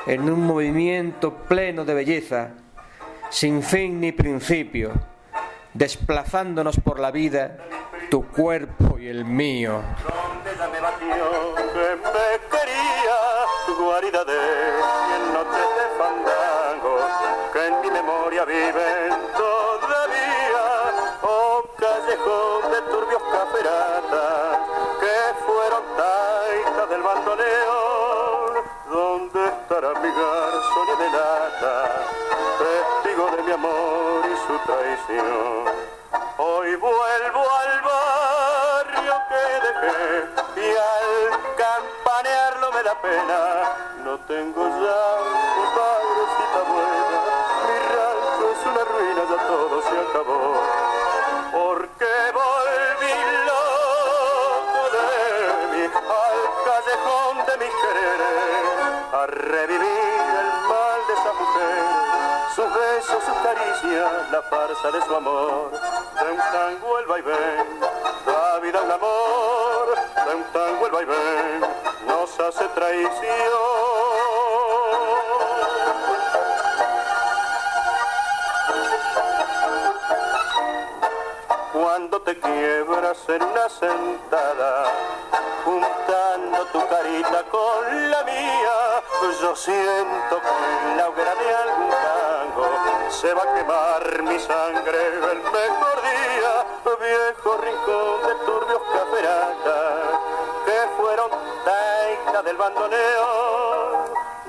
en 0.06 0.28
un 0.28 0.46
movimiento 0.46 1.32
pleno 1.32 1.86
de 1.86 1.94
belleza, 1.94 2.50
sin 3.30 3.62
fin 3.62 4.00
ni 4.00 4.12
principio, 4.12 4.92
desplazándonos 5.72 6.78
por 6.80 7.00
la 7.00 7.10
vida, 7.10 7.56
tu 8.14 8.22
cuerpo 8.28 8.96
y 8.96 9.08
el 9.08 9.24
mío. 9.24 9.82
me 10.72 10.80
batió, 10.80 11.54
que 11.56 11.96
me 11.96 12.30
quería, 12.52 13.18
guarida 13.76 14.24
de 14.24 14.38
cien 15.02 15.34
noches 15.34 15.68
de 15.78 15.86
fandango, 15.98 16.94
que 17.52 17.66
en 17.66 17.80
mi 17.80 17.90
memoria 17.90 18.44
viven 18.44 19.10
todavía, 19.36 20.64
oh 21.22 21.64
callejón 21.76 22.70
de 22.70 22.82
turbios 22.82 23.22
caferatas, 23.32 24.58
que 25.00 25.16
fueron 25.44 25.82
taitas 25.96 26.90
del 26.90 27.02
bandoneón, 27.02 28.64
¿dónde 28.92 29.44
estará 29.44 29.88
mi 29.88 30.08
garzón 30.08 30.86
y 30.86 31.02
de 31.02 31.10
lata? 31.10 32.06
Testigo 32.62 33.36
de 33.36 33.42
mi 33.42 33.50
amor 33.50 34.22
y 34.24 34.36
su 34.46 34.56
traición. 34.66 35.93
No 44.04 44.18
tengo 44.28 44.62
ya 44.62 45.00
mi 45.56 45.66
padrecita 45.74 46.60
buena, 46.68 47.18
mi 47.66 47.76
rancho 47.90 48.44
es 48.52 48.60
una 48.66 48.84
ruina, 48.84 49.22
ya 49.28 49.38
todo 49.46 49.82
se 49.82 49.94
acabó. 49.98 50.42
Porque 51.52 52.12
volví 52.32 53.16
loco 53.46 54.82
de 54.94 55.06
mí 55.72 55.84
al 55.84 56.40
callejón 56.64 57.34
de 57.46 57.54
mis 57.64 57.74
quereres 57.82 58.64
a 59.12 59.26
revivir 59.26 60.22
el 60.40 60.50
mal 60.68 61.00
de 61.08 61.14
esa 61.14 61.32
mujer, 61.32 61.84
sus 62.54 62.68
besos, 62.74 63.24
sus 63.24 63.38
caricias, 63.42 64.30
la 64.30 64.42
farsa 64.42 64.90
de 64.92 65.02
su 65.02 65.14
amor. 65.16 65.70
De 65.72 66.30
un 66.30 66.38
tango 66.38 66.98
el 67.00 67.06
vaivén, 67.06 67.80
da 68.26 68.58
vida 68.60 68.80
un 68.80 68.90
amor, 68.90 69.94
de 70.26 70.34
un 70.34 70.44
tango 70.52 70.86
el 70.86 70.92
vaivén, 70.92 71.63
nos 72.24 72.40
hace 72.40 72.66
traición. 72.68 73.12
Cuando 81.74 82.22
te 82.22 82.40
quiebras 82.40 83.18
en 83.28 83.42
una 83.42 83.68
sentada, 83.68 84.84
juntando 85.66 86.64
tu 86.72 86.88
carita 86.88 87.42
con 87.50 88.10
la 88.10 88.22
mía, 88.24 89.02
yo 89.42 89.54
siento 89.54 90.40
que 90.40 90.96
la 90.96 91.08
hoguera 91.10 91.34
de 91.34 91.54
algún 91.54 91.90
tango 91.90 92.66
se 93.10 93.34
va 93.34 93.42
a 93.42 93.54
quemar 93.54 94.22
mi 94.22 94.38
sangre 94.38 95.06
el 95.08 95.20
mejor 95.20 95.96
día, 96.00 96.64
viejo 97.00 97.56
rincón 97.58 98.28
de 98.28 98.34
turbios 98.46 98.82
caferacas 98.94 100.04
que 100.64 100.88
fueron 100.96 101.30
del 102.42 102.56
bandoneo. 102.56 104.04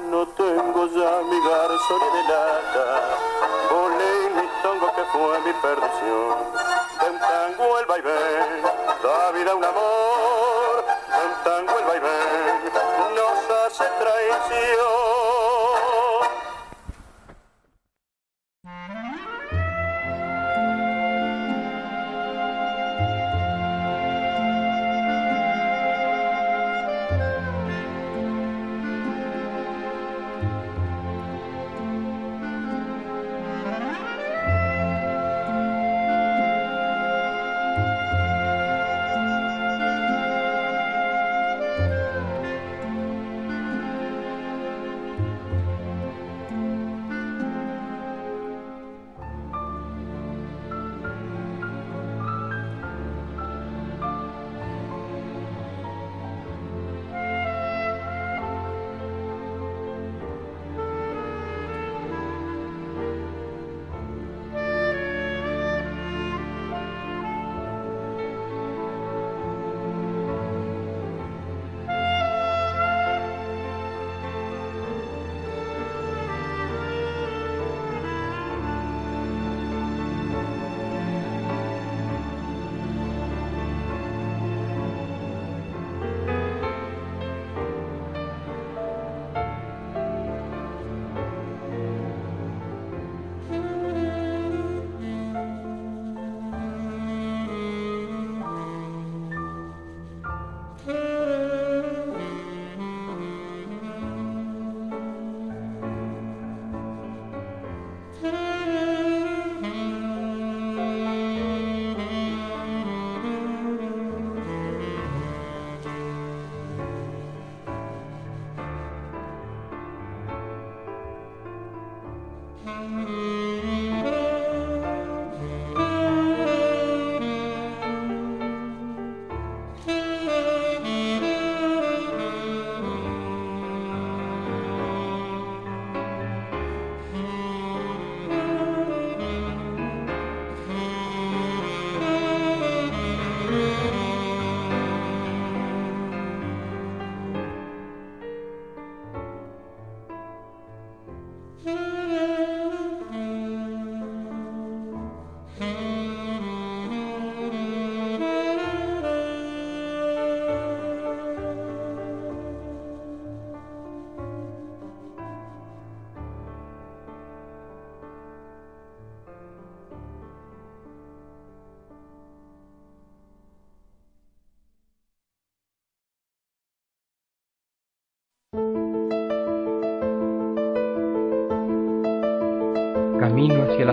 No 0.09 0.27
tengo 0.29 0.87
ya 0.87 1.21
mi 1.29 1.39
garzo 1.39 1.99
ni 1.99 2.17
de 2.17 2.23
lata, 2.29 3.01
volé 3.69 4.29
mi 4.35 4.47
tongo 4.63 4.91
que 4.95 5.03
fue 5.05 5.39
mi 5.41 5.53
perdición. 5.53 6.35
De 6.99 7.09
un 7.11 7.19
tango 7.19 7.79
el 7.79 7.85
vaivén, 7.85 8.63
da 9.03 9.31
vida 9.31 9.55
un 9.55 9.63
amor, 9.63 10.85
de 11.09 11.25
un 11.27 11.43
tango 11.43 11.79
el 11.79 11.85
vaivén, 11.85 12.73
nos 13.15 13.65
hace 13.65 13.85
traición. 13.99 15.24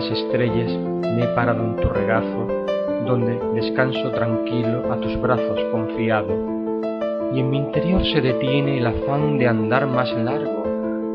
Las 0.03 0.19
estrellas 0.19 0.73
me 1.01 1.23
he 1.23 1.29
parado 1.29 1.63
en 1.63 1.77
tu 1.77 1.89
regazo, 1.89 2.49
donde 3.07 3.39
descanso 3.55 4.11
tranquilo 4.11 4.93
a 4.93 4.97
tus 4.97 5.21
brazos 5.21 5.61
confiado, 5.71 6.33
y 7.33 7.39
en 7.39 7.51
mi 7.51 7.59
interior 7.59 8.03
se 8.07 8.21
detiene 8.21 8.79
el 8.79 8.87
afán 8.87 9.39
de 9.39 9.47
andar 9.47 9.87
más 9.87 10.13
largo, 10.15 10.65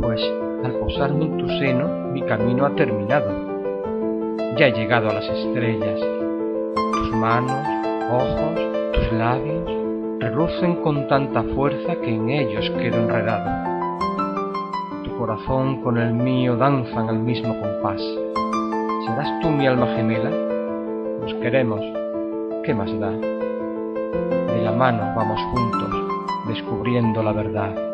pues 0.02 0.22
al 0.64 0.72
posarme 0.74 1.26
en 1.26 1.38
tu 1.38 1.48
seno 1.60 1.88
mi 2.14 2.22
camino 2.22 2.66
ha 2.66 2.76
terminado. 2.76 3.30
Ya 4.58 4.68
he 4.68 4.72
llegado 4.72 5.10
a 5.10 5.16
las 5.16 5.28
estrellas, 5.28 6.00
tus 6.94 7.12
manos, 7.12 7.68
ojos, 8.10 8.94
tus 8.94 9.12
labios 9.12 9.70
relucen 10.20 10.76
con 10.78 11.08
tanta 11.10 11.44
fuerza 11.44 11.96
que 11.96 12.16
en 12.16 12.30
ellos 12.30 12.70
quedo 12.80 12.98
enredado 12.98 13.68
corazón 15.18 15.82
con 15.82 15.98
el 15.98 16.14
mío 16.14 16.56
danzan 16.56 17.10
al 17.10 17.20
mismo 17.20 17.60
compás. 17.60 18.02
¿Serás 19.08 19.40
tú 19.40 19.50
mi 19.50 19.66
alma 19.66 19.88
gemela? 19.96 20.30
Nos 20.30 21.34
queremos, 21.36 21.80
¿qué 22.66 22.74
más 22.74 22.92
da? 23.00 23.12
De 23.12 24.62
la 24.62 24.74
mano 24.74 25.14
vamos 25.16 25.40
juntos, 25.54 25.90
descubriendo 26.50 27.24
la 27.24 27.32
verdad. 27.32 27.87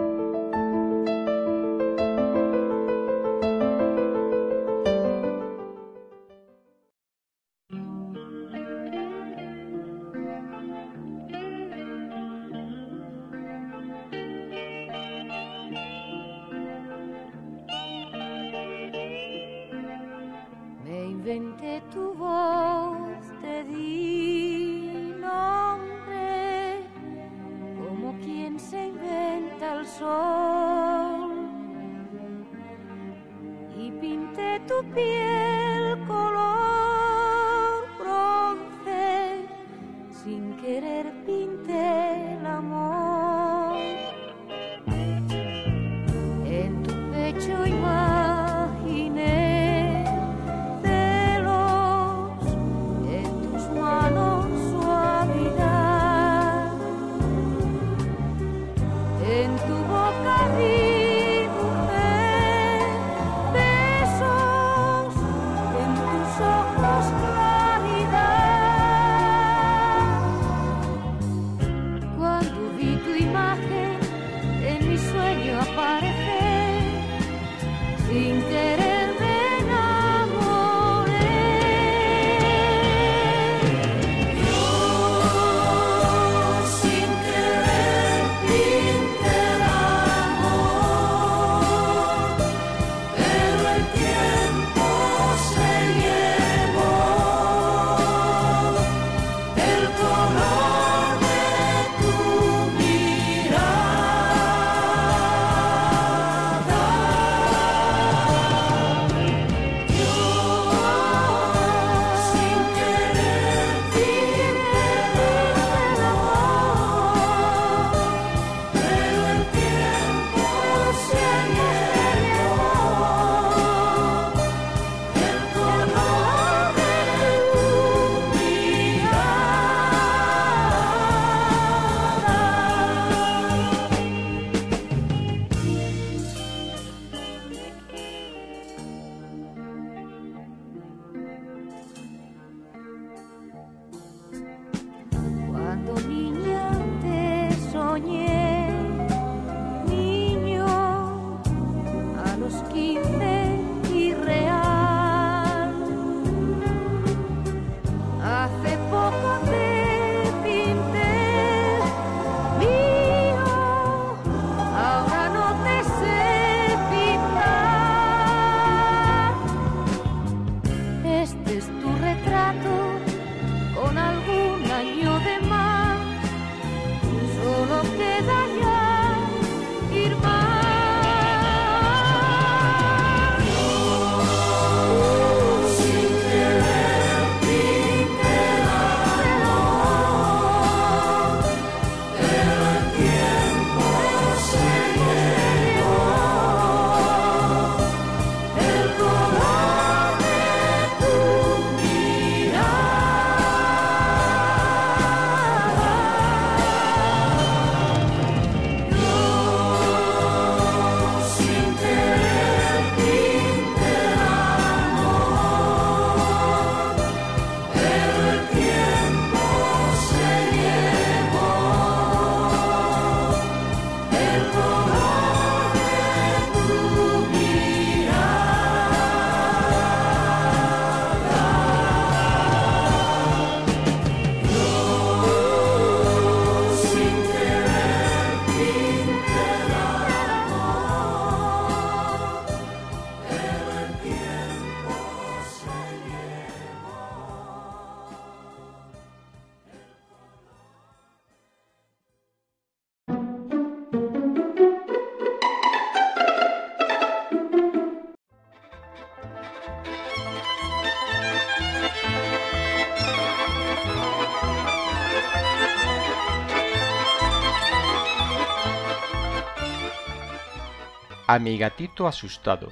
A 271.33 271.39
mi 271.39 271.57
gatito 271.57 272.05
asustado, 272.05 272.71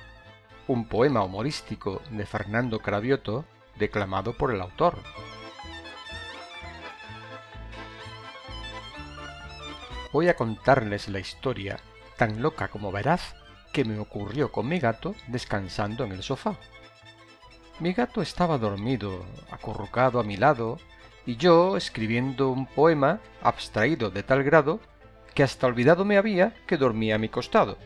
un 0.67 0.87
poema 0.87 1.23
humorístico 1.23 1.99
de 2.11 2.27
Fernando 2.27 2.77
Cravioto 2.77 3.43
declamado 3.79 4.37
por 4.37 4.53
el 4.53 4.61
autor. 4.61 4.99
Voy 10.13 10.27
a 10.27 10.35
contarles 10.35 11.09
la 11.09 11.17
historia, 11.17 11.79
tan 12.17 12.43
loca 12.43 12.67
como 12.67 12.91
veraz, 12.91 13.33
que 13.73 13.83
me 13.83 13.97
ocurrió 13.97 14.51
con 14.51 14.67
mi 14.67 14.77
gato 14.77 15.15
descansando 15.25 16.03
en 16.03 16.11
el 16.11 16.21
sofá. 16.21 16.55
Mi 17.79 17.93
gato 17.93 18.21
estaba 18.21 18.59
dormido, 18.59 19.25
acurrucado 19.49 20.19
a 20.19 20.23
mi 20.23 20.37
lado, 20.37 20.77
y 21.25 21.35
yo 21.37 21.77
escribiendo 21.77 22.49
un 22.49 22.67
poema 22.67 23.21
abstraído 23.41 24.11
de 24.11 24.21
tal 24.21 24.43
grado 24.43 24.79
que 25.33 25.41
hasta 25.41 25.65
olvidado 25.65 26.05
me 26.05 26.17
había 26.17 26.53
que 26.67 26.77
dormía 26.77 27.15
a 27.15 27.17
mi 27.17 27.27
costado. 27.27 27.79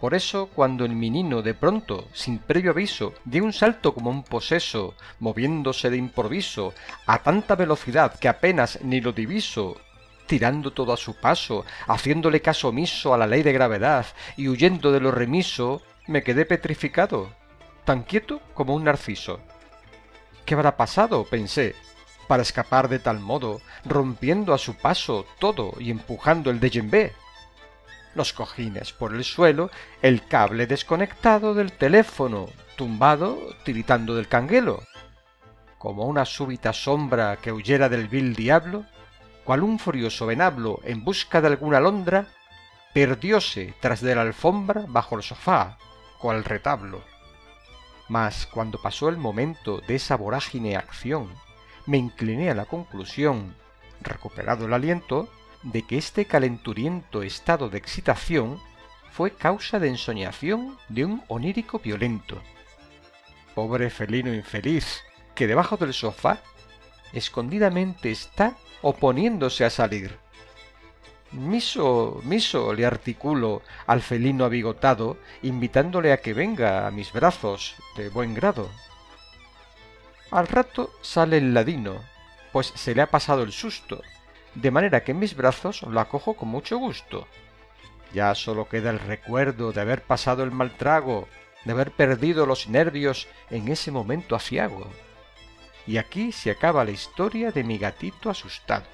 Por 0.00 0.12
eso, 0.12 0.50
cuando 0.54 0.84
el 0.84 0.94
menino 0.94 1.40
de 1.40 1.54
pronto, 1.54 2.08
sin 2.12 2.38
previo 2.38 2.72
aviso, 2.72 3.14
dio 3.24 3.44
un 3.44 3.52
salto 3.54 3.94
como 3.94 4.10
un 4.10 4.24
poseso, 4.24 4.94
moviéndose 5.20 5.88
de 5.88 5.96
improviso, 5.96 6.74
a 7.06 7.22
tanta 7.22 7.54
velocidad 7.54 8.18
que 8.18 8.28
apenas 8.28 8.78
ni 8.82 9.00
lo 9.00 9.12
diviso, 9.12 9.80
tirando 10.26 10.72
todo 10.72 10.92
a 10.92 10.98
su 10.98 11.14
paso, 11.14 11.64
haciéndole 11.86 12.42
caso 12.42 12.68
omiso 12.68 13.14
a 13.14 13.18
la 13.18 13.26
ley 13.26 13.42
de 13.42 13.54
gravedad 13.54 14.06
y 14.36 14.48
huyendo 14.48 14.92
de 14.92 15.00
lo 15.00 15.12
remiso, 15.12 15.80
me 16.06 16.22
quedé 16.22 16.44
petrificado, 16.44 17.30
tan 17.84 18.02
quieto 18.02 18.42
como 18.52 18.74
un 18.74 18.84
narciso. 18.84 19.40
¿Qué 20.44 20.54
habrá 20.54 20.76
pasado? 20.76 21.24
pensé, 21.24 21.74
para 22.28 22.42
escapar 22.42 22.88
de 22.88 22.98
tal 22.98 23.20
modo, 23.20 23.60
rompiendo 23.84 24.52
a 24.52 24.58
su 24.58 24.74
paso 24.74 25.24
todo 25.38 25.72
y 25.78 25.90
empujando 25.90 26.50
el 26.50 26.60
de 26.60 26.70
Los 28.16 28.32
cojines 28.32 28.94
por 28.94 29.14
el 29.14 29.24
suelo, 29.24 29.70
el 30.00 30.26
cable 30.26 30.66
desconectado 30.66 31.52
del 31.52 31.72
teléfono, 31.72 32.46
tumbado, 32.74 33.38
tiritando 33.62 34.14
del 34.14 34.26
canguelo. 34.26 34.82
Como 35.76 36.06
una 36.06 36.24
súbita 36.24 36.72
sombra 36.72 37.36
que 37.36 37.52
huyera 37.52 37.90
del 37.90 38.08
vil 38.08 38.34
diablo, 38.34 38.86
cual 39.44 39.62
un 39.62 39.78
furioso 39.78 40.24
venablo 40.24 40.80
en 40.84 41.04
busca 41.04 41.42
de 41.42 41.48
alguna 41.48 41.76
alondra, 41.76 42.28
perdióse 42.94 43.74
tras 43.80 44.00
de 44.00 44.14
la 44.14 44.22
alfombra 44.22 44.86
bajo 44.88 45.16
el 45.16 45.22
sofá, 45.22 45.76
cual 46.18 46.42
retablo. 46.42 47.04
Mas 48.08 48.46
cuando 48.46 48.80
pasó 48.80 49.10
el 49.10 49.18
momento 49.18 49.82
de 49.86 49.96
esa 49.96 50.16
vorágine 50.16 50.76
acción, 50.76 51.34
me 51.84 51.98
incliné 51.98 52.48
a 52.48 52.54
la 52.54 52.64
conclusión, 52.64 53.54
recuperado 54.00 54.64
el 54.64 54.72
aliento, 54.72 55.28
de 55.66 55.82
que 55.82 55.98
este 55.98 56.26
calenturiento 56.26 57.22
estado 57.22 57.68
de 57.68 57.78
excitación 57.78 58.60
fue 59.10 59.32
causa 59.32 59.80
de 59.80 59.88
ensoñación 59.88 60.78
de 60.88 61.04
un 61.04 61.24
onírico 61.26 61.80
violento. 61.80 62.40
Pobre 63.54 63.90
felino 63.90 64.32
infeliz, 64.32 65.02
que 65.34 65.48
debajo 65.48 65.76
del 65.76 65.92
sofá 65.92 66.40
escondidamente 67.12 68.12
está 68.12 68.56
oponiéndose 68.80 69.64
a 69.64 69.70
salir. 69.70 70.18
Miso, 71.32 72.20
miso, 72.22 72.72
le 72.72 72.86
articulo 72.86 73.62
al 73.86 74.02
felino 74.02 74.44
abigotado, 74.44 75.18
invitándole 75.42 76.12
a 76.12 76.18
que 76.18 76.32
venga 76.32 76.86
a 76.86 76.92
mis 76.92 77.12
brazos 77.12 77.74
de 77.96 78.08
buen 78.08 78.34
grado. 78.34 78.70
Al 80.30 80.46
rato 80.46 80.92
sale 81.02 81.38
el 81.38 81.54
ladino, 81.54 82.04
pues 82.52 82.72
se 82.76 82.94
le 82.94 83.02
ha 83.02 83.10
pasado 83.10 83.42
el 83.42 83.52
susto, 83.52 84.02
de 84.56 84.70
manera 84.70 85.04
que 85.04 85.12
en 85.12 85.18
mis 85.18 85.36
brazos 85.36 85.82
lo 85.82 86.00
acojo 86.00 86.34
con 86.34 86.48
mucho 86.48 86.78
gusto. 86.78 87.28
Ya 88.12 88.34
solo 88.34 88.68
queda 88.68 88.90
el 88.90 88.98
recuerdo 88.98 89.72
de 89.72 89.82
haber 89.82 90.02
pasado 90.02 90.42
el 90.42 90.50
mal 90.50 90.70
trago, 90.76 91.28
de 91.64 91.72
haber 91.72 91.90
perdido 91.90 92.46
los 92.46 92.68
nervios 92.68 93.28
en 93.50 93.68
ese 93.68 93.90
momento 93.90 94.34
aciago. 94.34 94.90
Y 95.86 95.98
aquí 95.98 96.32
se 96.32 96.50
acaba 96.50 96.84
la 96.84 96.90
historia 96.90 97.52
de 97.52 97.64
mi 97.64 97.76
gatito 97.76 98.30
asustado. 98.30 98.86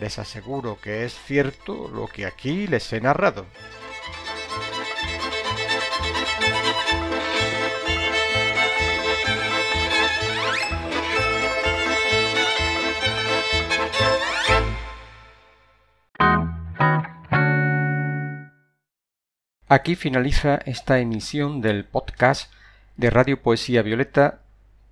Les 0.00 0.18
aseguro 0.18 0.78
que 0.80 1.04
es 1.04 1.14
cierto 1.14 1.88
lo 1.88 2.08
que 2.08 2.26
aquí 2.26 2.66
les 2.66 2.92
he 2.92 3.00
narrado. 3.00 3.46
Aquí 19.72 19.94
finaliza 19.94 20.56
esta 20.66 20.98
emisión 20.98 21.60
del 21.60 21.84
podcast 21.84 22.52
de 22.96 23.08
Radio 23.08 23.40
Poesía 23.40 23.82
Violeta 23.82 24.40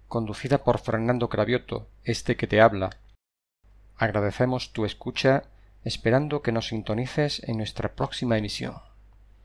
conducida 0.07 0.59
por 0.59 0.79
Fernando 0.79 1.29
Cravioto, 1.29 1.89
este 2.05 2.37
que 2.37 2.47
te 2.47 2.61
habla. 2.61 2.91
Agradecemos 3.97 4.73
tu 4.73 4.85
escucha, 4.85 5.43
esperando 5.83 6.43
que 6.43 6.53
nos 6.53 6.69
sintonices 6.69 7.43
en 7.49 7.57
nuestra 7.57 7.97
próxima 7.97 8.39
emisión. 8.39 8.77